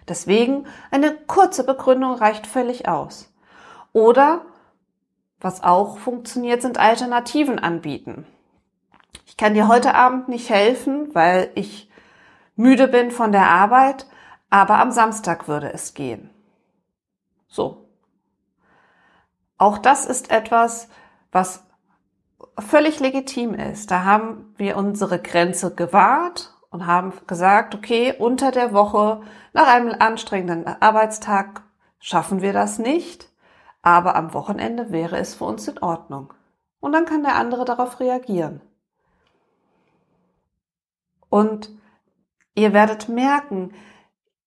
Deswegen 0.09 0.67
eine 0.91 1.13
kurze 1.13 1.65
Begründung 1.65 2.15
reicht 2.15 2.47
völlig 2.47 2.89
aus. 2.89 3.33
Oder 3.93 4.43
was 5.41 5.63
auch 5.63 5.99
funktioniert, 5.99 6.63
sind 6.63 6.79
Alternativen 6.79 7.59
anbieten. 7.59 8.27
Ich 9.27 9.37
kann 9.37 9.55
dir 9.55 9.69
heute 9.69 9.95
Abend 9.95 10.29
nicht 10.29 10.49
helfen, 10.49 11.15
weil 11.15 11.51
ich 11.55 11.91
müde 12.55 12.89
bin 12.89 13.11
von 13.11 13.33
der 13.33 13.49
Arbeit, 13.51 14.07
aber 14.49 14.79
am 14.79 14.93
Samstag 14.93 15.47
würde 15.47 15.73
es 15.73 15.93
gehen. 15.93 16.31
So. 17.49 17.89
Auch 19.59 19.79
das 19.79 20.07
ist 20.07 20.31
etwas, 20.31 20.89
was 21.33 21.66
völlig 22.59 23.01
legitim 23.01 23.55
ist. 23.55 23.91
Da 23.91 24.05
haben 24.05 24.55
wir 24.57 24.77
unsere 24.77 25.21
Grenze 25.21 25.75
gewahrt 25.75 26.55
und 26.71 26.87
haben 26.87 27.13
gesagt, 27.27 27.75
okay, 27.75 28.15
unter 28.19 28.51
der 28.51 28.73
Woche, 28.73 29.23
nach 29.53 29.67
einem 29.67 29.95
anstrengenden 29.99 30.67
Arbeitstag 30.67 31.63
schaffen 31.99 32.43
wir 32.43 32.53
das 32.53 32.79
nicht, 32.79 33.31
aber 33.83 34.17
am 34.17 34.35
Wochenende 34.35 34.91
wäre 34.91 35.17
es 35.19 35.35
für 35.35 35.45
uns 35.45 35.69
in 35.69 35.79
Ordnung. 35.79 36.33
Und 36.81 36.93
dann 36.93 37.05
kann 37.05 37.23
der 37.23 37.37
andere 37.37 37.65
darauf 37.65 38.01
reagieren. 38.01 38.61
Und 41.29 41.71
ihr 42.55 42.73
werdet 42.73 43.09
merken, 43.09 43.73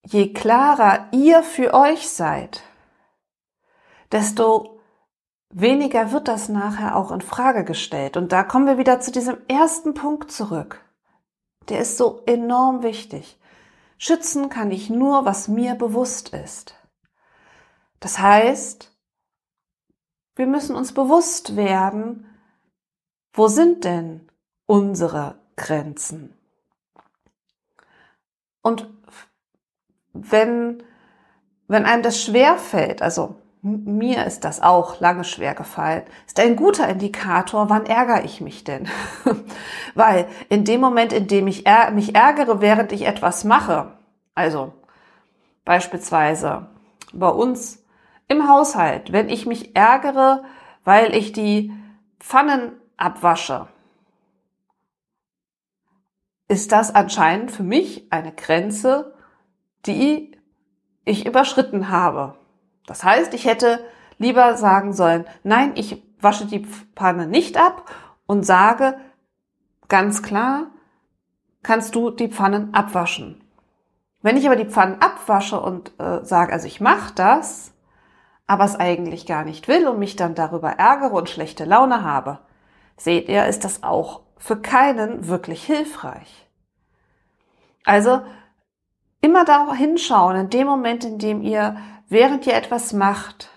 je 0.03 0.33
klarer 0.33 1.07
ihr 1.11 1.43
für 1.43 1.73
euch 1.73 2.09
seid, 2.09 2.63
desto 4.11 4.78
weniger 5.49 6.11
wird 6.11 6.27
das 6.27 6.49
nachher 6.49 6.95
auch 6.95 7.11
in 7.11 7.21
Frage 7.21 7.63
gestellt. 7.63 8.17
Und 8.17 8.31
da 8.31 8.43
kommen 8.43 8.67
wir 8.67 8.77
wieder 8.77 8.99
zu 8.99 9.11
diesem 9.11 9.37
ersten 9.47 9.93
Punkt 9.93 10.31
zurück. 10.31 10.83
Der 11.69 11.79
ist 11.79 11.97
so 11.97 12.23
enorm 12.25 12.83
wichtig. 12.83 13.39
Schützen 13.97 14.49
kann 14.49 14.71
ich 14.71 14.89
nur, 14.89 15.25
was 15.25 15.47
mir 15.47 15.75
bewusst 15.75 16.29
ist. 16.29 16.75
Das 17.99 18.19
heißt, 18.19 18.95
wir 20.35 20.47
müssen 20.47 20.75
uns 20.75 20.93
bewusst 20.93 21.57
werden, 21.57 22.25
wo 23.33 23.47
sind 23.47 23.83
denn 23.83 24.29
unsere 24.65 25.37
Grenzen? 25.57 26.33
Und 28.61 28.87
wenn, 30.13 30.83
wenn 31.67 31.85
einem 31.85 32.03
das 32.03 32.21
schwer 32.23 32.57
fällt, 32.57 33.01
also 33.01 33.35
mir 33.61 34.25
ist 34.25 34.45
das 34.45 34.61
auch 34.61 34.99
lange 35.01 35.23
schwer 35.23 35.53
gefallen, 35.53 36.03
ist 36.25 36.39
ein 36.39 36.55
guter 36.55 36.87
Indikator, 36.87 37.69
wann 37.69 37.85
ärgere 37.85 38.23
ich 38.23 38.39
mich 38.39 38.63
denn? 38.63 38.87
Weil 39.95 40.27
in 40.47 40.63
dem 40.63 40.79
Moment, 40.79 41.11
in 41.11 41.27
dem 41.27 41.47
ich 41.47 41.65
mich 41.93 42.15
ärgere, 42.15 42.61
während 42.61 42.91
ich 42.91 43.05
etwas 43.05 43.43
mache, 43.43 43.91
also 44.33 44.73
beispielsweise 45.65 46.67
bei 47.11 47.27
uns 47.27 47.83
im 48.29 48.47
Haushalt, 48.47 49.11
wenn 49.11 49.27
ich 49.27 49.45
mich 49.45 49.75
ärgere, 49.75 50.43
weil 50.85 51.13
ich 51.13 51.33
die 51.33 51.73
Pfannen 52.19 52.71
abwasche, 52.95 53.67
ist 56.47 56.71
das 56.71 56.95
anscheinend 56.95 57.51
für 57.51 57.63
mich 57.63 58.11
eine 58.11 58.31
Grenze, 58.31 59.13
die 59.85 60.37
ich 61.05 61.25
überschritten 61.25 61.89
habe. 61.89 62.38
Das 62.89 63.03
heißt, 63.03 63.33
ich 63.35 63.45
hätte 63.45 63.85
lieber 64.17 64.57
sagen 64.57 64.93
sollen, 64.93 65.25
nein, 65.43 65.73
ich 65.75 66.03
wasche 66.19 66.47
die 66.47 66.65
Pfanne 66.95 67.27
nicht 67.27 67.55
ab 67.57 67.89
und 68.25 68.45
sage 68.45 68.97
ganz 69.87 70.23
klar, 70.23 70.67
kannst 71.61 71.93
du 71.93 72.09
die 72.09 72.29
Pfannen 72.29 72.73
abwaschen. 72.73 73.41
Wenn 74.21 74.37
ich 74.37 74.47
aber 74.47 74.55
die 74.55 74.69
Pfannen 74.69 75.01
abwasche 75.01 75.59
und 75.59 75.91
äh, 75.99 76.25
sage, 76.25 76.51
also 76.51 76.65
ich 76.65 76.81
mache 76.81 77.13
das, 77.13 77.73
aber 78.47 78.65
es 78.65 78.75
eigentlich 78.75 79.27
gar 79.27 79.45
nicht 79.45 79.67
will 79.67 79.87
und 79.87 79.99
mich 79.99 80.15
dann 80.15 80.33
darüber 80.33 80.71
ärgere 80.71 81.13
und 81.13 81.29
schlechte 81.29 81.65
Laune 81.65 82.03
habe, 82.03 82.39
seht 82.97 83.29
ihr, 83.29 83.45
ist 83.45 83.63
das 83.63 83.83
auch 83.83 84.21
für 84.37 84.59
keinen 84.59 85.27
wirklich 85.27 85.63
hilfreich. 85.63 86.49
Also 87.85 88.21
immer 89.21 89.45
da 89.45 89.73
hinschauen, 89.73 90.35
in 90.35 90.49
dem 90.49 90.67
Moment, 90.67 91.05
in 91.05 91.19
dem 91.19 91.41
ihr, 91.41 91.77
während 92.09 92.45
ihr 92.47 92.55
etwas 92.55 92.91
macht, 92.93 93.49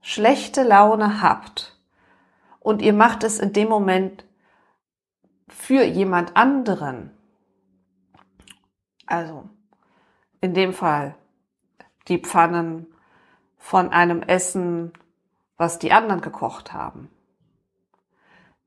schlechte 0.00 0.62
Laune 0.62 1.22
habt 1.22 1.78
und 2.60 2.82
ihr 2.82 2.92
macht 2.92 3.22
es 3.22 3.38
in 3.38 3.52
dem 3.52 3.68
Moment 3.68 4.24
für 5.48 5.84
jemand 5.84 6.36
anderen. 6.36 7.10
Also 9.06 9.48
in 10.40 10.54
dem 10.54 10.72
Fall 10.72 11.14
die 12.08 12.18
Pfannen 12.18 12.86
von 13.56 13.90
einem 13.90 14.22
Essen, 14.22 14.92
was 15.56 15.78
die 15.78 15.92
anderen 15.92 16.20
gekocht 16.20 16.72
haben. 16.72 17.10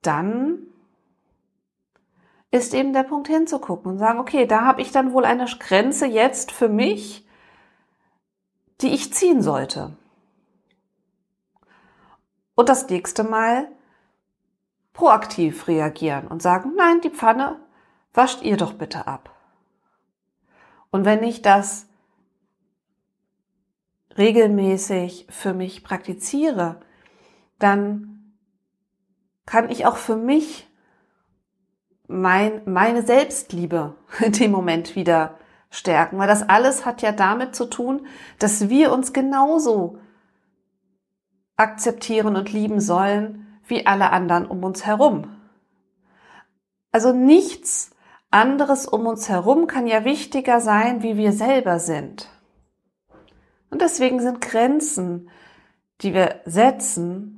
Dann 0.02 0.68
ist 2.52 2.74
eben 2.74 2.92
der 2.92 3.04
Punkt 3.04 3.28
hinzugucken 3.28 3.94
und 3.94 3.98
sagen, 3.98 4.20
okay, 4.20 4.46
da 4.46 4.66
habe 4.66 4.82
ich 4.82 4.92
dann 4.92 5.14
wohl 5.14 5.26
eine 5.26 5.46
Grenze 5.46 6.06
jetzt 6.06 6.52
für 6.52 6.68
mich, 6.68 7.26
die 8.82 8.94
ich 8.94 9.14
ziehen 9.14 9.42
sollte. 9.42 9.96
Und 12.56 12.70
das 12.70 12.90
nächste 12.90 13.24
Mal 13.24 13.68
proaktiv 14.94 15.68
reagieren 15.68 16.28
und 16.28 16.42
sagen, 16.42 16.74
nein, 16.76 17.02
die 17.02 17.10
Pfanne 17.10 17.60
wascht 18.14 18.42
ihr 18.42 18.58
doch 18.58 18.74
bitte 18.74 19.08
ab. 19.08 19.36
Und 20.92 21.06
wenn 21.06 21.24
ich 21.24 21.42
das 21.42 21.88
regelmäßig 24.18 25.28
für 25.30 25.54
mich 25.54 25.84
praktiziere, 25.84 26.82
dann 27.60 28.34
kann 29.46 29.70
ich 29.70 29.86
auch 29.86 29.98
für 29.98 30.18
mich 30.18 30.68
mein, 32.08 32.62
meine 32.66 33.04
Selbstliebe 33.04 33.96
in 34.20 34.34
dem 34.34 34.52
Moment 34.52 34.96
wieder 34.96 35.38
stärken, 35.72 36.20
weil 36.20 36.28
das 36.28 36.48
alles 36.48 36.86
hat 36.86 37.02
ja 37.02 37.12
damit 37.12 37.56
zu 37.56 37.66
tun, 37.66 38.06
dass 38.38 38.70
wir 38.70 38.92
uns 38.92 39.14
genauso 39.14 39.98
akzeptieren 41.56 42.36
und 42.36 42.52
lieben 42.52 42.80
sollen 42.80 43.48
wie 43.66 43.88
alle 43.88 44.12
anderen 44.12 44.46
um 44.46 44.64
uns 44.64 44.86
herum. 44.86 45.36
Also 46.92 47.14
nichts 47.14 47.92
anderes 48.30 48.86
um 48.86 49.08
uns 49.08 49.30
herum 49.30 49.68
kann 49.68 49.88
ja 49.88 50.04
wichtiger 50.04 50.60
sein, 50.60 51.04
wie 51.04 51.18
wir 51.18 51.32
selber 51.32 51.80
sind. 51.80 52.30
Und 53.70 53.82
deswegen 53.82 54.20
sind 54.20 54.42
Grenzen, 54.42 55.30
die 56.02 56.14
wir 56.14 56.42
setzen, 56.46 57.38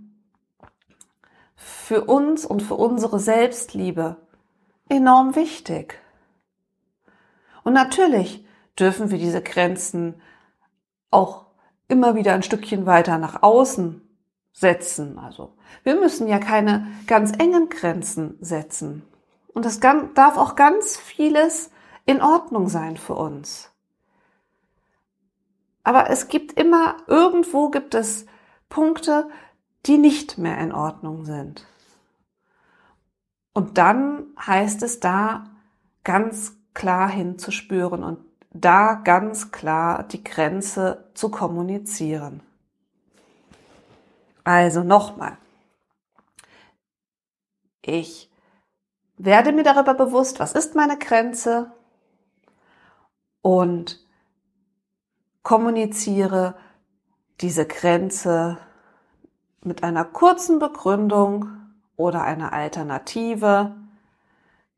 für 1.55 2.05
uns 2.05 2.45
und 2.45 2.61
für 2.61 2.75
unsere 2.75 3.19
Selbstliebe 3.19 4.17
enorm 4.89 5.35
wichtig. 5.35 6.02
Und 7.63 7.73
natürlich 7.73 8.45
dürfen 8.77 9.11
wir 9.11 9.17
diese 9.17 9.41
Grenzen 9.41 10.21
auch 11.11 11.45
immer 11.87 12.15
wieder 12.15 12.33
ein 12.33 12.43
Stückchen 12.43 12.85
weiter 12.85 13.17
nach 13.17 13.43
außen 13.43 14.01
setzen. 14.51 15.17
Also 15.17 15.55
wir 15.83 15.95
müssen 15.95 16.27
ja 16.27 16.39
keine 16.39 16.87
ganz 17.07 17.33
engen 17.37 17.69
Grenzen 17.69 18.37
setzen. 18.41 19.03
Und 19.53 19.65
es 19.65 19.79
darf 19.79 20.37
auch 20.37 20.55
ganz 20.55 20.97
vieles 20.97 21.71
in 22.05 22.21
Ordnung 22.21 22.69
sein 22.69 22.97
für 22.97 23.15
uns. 23.15 23.71
Aber 25.83 26.09
es 26.09 26.27
gibt 26.27 26.53
immer, 26.53 26.97
irgendwo 27.07 27.69
gibt 27.69 27.93
es 27.93 28.25
Punkte, 28.69 29.29
die 29.85 29.97
nicht 29.97 30.37
mehr 30.37 30.57
in 30.59 30.71
Ordnung 30.71 31.25
sind. 31.25 31.67
Und 33.53 33.77
dann 33.77 34.27
heißt 34.39 34.81
es 34.81 34.99
da 34.99 35.51
ganz 36.03 36.57
klar 36.73 37.09
hinzuspüren 37.09 38.03
und 38.03 38.19
da 38.51 38.93
ganz 38.95 39.51
klar 39.51 40.03
die 40.03 40.23
Grenze 40.23 41.09
zu 41.13 41.29
kommunizieren. 41.29 42.41
Also 44.43 44.83
nochmal. 44.83 45.37
Ich 47.81 48.29
werde 49.17 49.51
mir 49.51 49.63
darüber 49.63 49.93
bewusst, 49.93 50.39
was 50.39 50.53
ist 50.53 50.75
meine 50.75 50.97
Grenze 50.97 51.71
und 53.41 53.99
kommuniziere 55.43 56.55
diese 57.41 57.65
Grenze 57.65 58.57
mit 59.61 59.83
einer 59.83 60.05
kurzen 60.05 60.59
Begründung 60.59 61.49
oder 61.95 62.23
einer 62.23 62.53
Alternative 62.53 63.75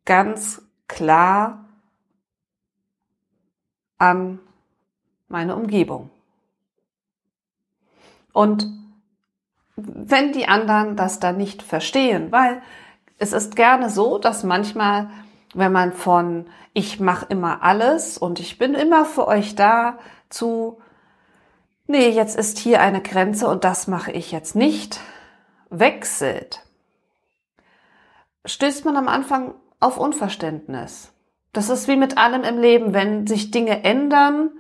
ganz 0.06 0.62
klar 0.88 1.65
an 3.98 4.40
meine 5.28 5.56
Umgebung. 5.56 6.10
Und 8.34 8.68
wenn 9.76 10.34
die 10.34 10.48
anderen 10.48 10.96
das 10.96 11.20
dann 11.20 11.38
nicht 11.38 11.64
verstehen, 11.64 12.32
weil 12.32 12.62
es 13.18 13.34
ist 13.34 13.56
gerne 13.56 13.90
so, 13.90 14.18
dass 14.18 14.44
manchmal, 14.44 15.10
wenn 15.54 15.72
man 15.72 15.94
von 15.94 16.48
ich 16.74 17.00
mache 17.00 17.28
immer 17.30 17.64
alles 17.64 18.18
und 18.18 18.40
ich 18.40 18.58
bin 18.58 18.74
immer 18.74 19.06
für 19.06 19.28
euch 19.28 19.56
da 19.56 19.98
zu 20.30 20.82
nee, 21.88 22.10
jetzt 22.10 22.36
ist 22.36 22.58
hier 22.58 22.82
eine 22.82 23.02
Grenze 23.02 23.48
und 23.48 23.64
das 23.64 23.88
mache 23.88 24.12
ich 24.12 24.32
jetzt 24.32 24.56
nicht, 24.56 25.00
wechselt, 25.70 26.62
stößt 28.46 28.86
man 28.86 28.98
am 28.98 29.08
Anfang 29.08 29.56
auf 29.80 29.98
Unverständnis. 29.98 31.12
Das 31.56 31.70
ist 31.70 31.88
wie 31.88 31.96
mit 31.96 32.18
allem 32.18 32.44
im 32.44 32.60
Leben. 32.60 32.94
Wenn 32.94 33.28
sich 33.28 33.50
Dinge 33.50 33.86
ändern, 33.86 34.52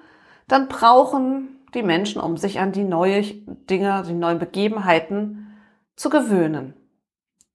dann 0.47 0.69
brauchen 0.69 1.59
die 1.73 1.83
Menschen 1.83 2.21
um 2.21 2.37
sich 2.37 2.61
an 2.61 2.71
die 2.71 2.85
neuen 2.85 3.65
Dinge, 3.69 4.01
die 4.07 4.13
neuen 4.13 4.39
Begebenheiten 4.39 5.57
zu 5.97 6.09
gewöhnen. 6.09 6.73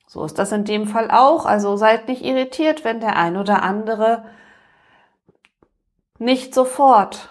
So 0.07 0.23
ist 0.27 0.39
das 0.39 0.53
in 0.53 0.67
dem 0.67 0.87
Fall 0.87 1.11
auch. 1.11 1.47
Also 1.47 1.77
seid 1.77 2.07
nicht 2.07 2.23
irritiert, 2.23 2.85
wenn 2.85 3.01
der 3.01 3.17
ein 3.17 3.39
oder 3.39 3.63
andere 3.63 4.27
nicht 6.19 6.53
sofort 6.53 7.31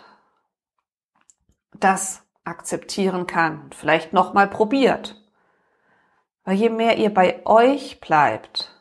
das 1.73 2.23
akzeptieren 2.43 3.27
kann. 3.27 3.69
Vielleicht 3.71 4.13
nochmal 4.13 4.47
probiert. 4.47 5.23
Weil 6.43 6.55
je 6.55 6.71
mehr 6.71 6.97
ihr 6.97 7.13
bei 7.13 7.45
euch 7.45 8.01
bleibt 8.01 8.75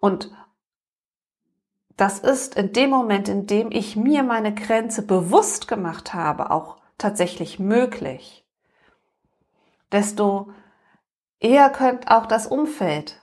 und 0.00 0.32
das 1.96 2.18
ist 2.18 2.54
in 2.56 2.72
dem 2.72 2.90
Moment, 2.90 3.28
in 3.28 3.46
dem 3.46 3.70
ich 3.70 3.96
mir 3.96 4.22
meine 4.22 4.54
Grenze 4.54 5.02
bewusst 5.02 5.68
gemacht 5.68 6.14
habe, 6.14 6.50
auch 6.50 6.76
tatsächlich 6.98 7.58
möglich. 7.58 8.46
Desto 9.90 10.50
eher 11.38 11.68
könnt 11.70 12.10
auch 12.10 12.26
das 12.26 12.46
Umfeld, 12.46 13.20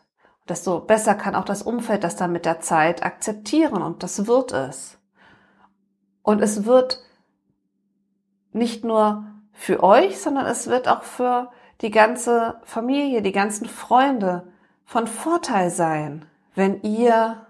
desto 0.47 0.79
besser 0.79 1.15
kann 1.15 1.35
auch 1.35 1.45
das 1.45 1.63
Umfeld 1.63 2.03
das 2.03 2.15
dann 2.15 2.31
mit 2.31 2.45
der 2.45 2.59
Zeit 2.59 3.03
akzeptieren 3.03 3.81
und 3.81 4.03
das 4.03 4.27
wird 4.27 4.51
es. 4.51 4.99
Und 6.21 6.41
es 6.41 6.65
wird 6.65 7.01
nicht 8.51 8.83
nur 8.83 9.25
für 9.53 9.83
euch, 9.83 10.19
sondern 10.19 10.45
es 10.45 10.67
wird 10.67 10.87
auch 10.87 11.03
für 11.03 11.51
die 11.81 11.91
ganze 11.91 12.59
Familie, 12.63 13.21
die 13.21 13.31
ganzen 13.31 13.67
Freunde 13.67 14.51
von 14.85 15.07
Vorteil 15.07 15.69
sein, 15.69 16.25
wenn 16.55 16.81
ihr 16.81 17.45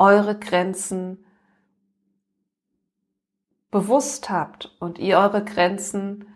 eure 0.00 0.38
Grenzen 0.38 1.24
bewusst 3.70 4.30
habt 4.30 4.74
und 4.80 4.98
ihr 4.98 5.18
eure 5.18 5.44
Grenzen 5.44 6.26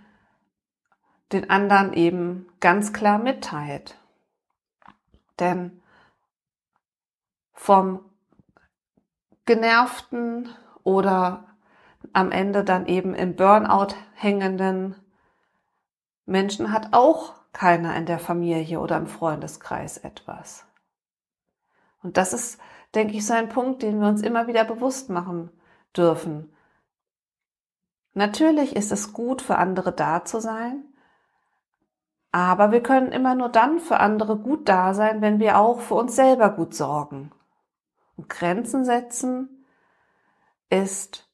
den 1.32 1.50
anderen 1.50 1.94
eben 1.94 2.46
ganz 2.60 2.92
klar 2.92 3.18
mitteilt. 3.18 3.98
Denn 5.40 5.82
vom 7.54 8.04
genervten 9.46 10.48
oder 10.84 11.46
am 12.12 12.30
Ende 12.30 12.64
dann 12.64 12.86
eben 12.86 13.14
im 13.14 13.34
Burnout 13.34 13.94
hängenden 14.14 14.94
Menschen 16.26 16.70
hat 16.70 16.92
auch 16.92 17.34
keiner 17.52 17.96
in 17.96 18.04
der 18.04 18.18
Familie 18.18 18.78
oder 18.78 18.96
im 18.98 19.06
Freundeskreis 19.06 19.96
etwas. 19.98 20.66
Und 22.02 22.18
das 22.18 22.34
ist 22.34 22.60
denke 22.94 23.14
ich, 23.14 23.26
so 23.26 23.34
ein 23.34 23.48
Punkt, 23.48 23.82
den 23.82 24.00
wir 24.00 24.08
uns 24.08 24.22
immer 24.22 24.46
wieder 24.46 24.64
bewusst 24.64 25.10
machen 25.10 25.50
dürfen. 25.96 26.52
Natürlich 28.14 28.76
ist 28.76 28.92
es 28.92 29.12
gut, 29.12 29.42
für 29.42 29.56
andere 29.56 29.92
da 29.92 30.24
zu 30.24 30.40
sein, 30.40 30.84
aber 32.30 32.72
wir 32.72 32.82
können 32.82 33.12
immer 33.12 33.34
nur 33.34 33.48
dann 33.48 33.78
für 33.78 34.00
andere 34.00 34.36
gut 34.36 34.68
da 34.68 34.94
sein, 34.94 35.20
wenn 35.20 35.38
wir 35.38 35.58
auch 35.58 35.80
für 35.80 35.94
uns 35.94 36.16
selber 36.16 36.50
gut 36.50 36.74
sorgen. 36.74 37.30
Und 38.16 38.28
Grenzen 38.28 38.84
setzen 38.84 39.64
ist 40.70 41.28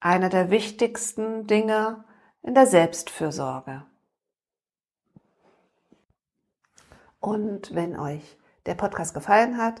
einer 0.00 0.28
der 0.28 0.50
wichtigsten 0.50 1.46
Dinge 1.46 2.04
in 2.42 2.54
der 2.54 2.66
Selbstfürsorge. 2.66 3.84
Und 7.20 7.74
wenn 7.74 7.98
euch 7.98 8.36
der 8.66 8.74
Podcast 8.74 9.14
gefallen 9.14 9.56
hat, 9.56 9.80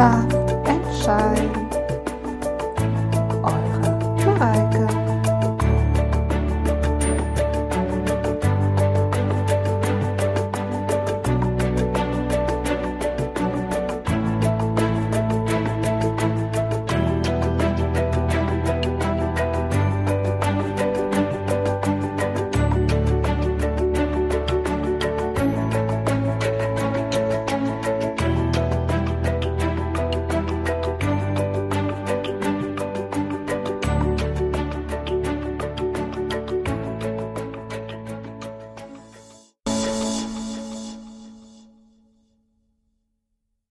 laugh 0.00 0.32
and 0.66 0.82
shine. 1.02 1.59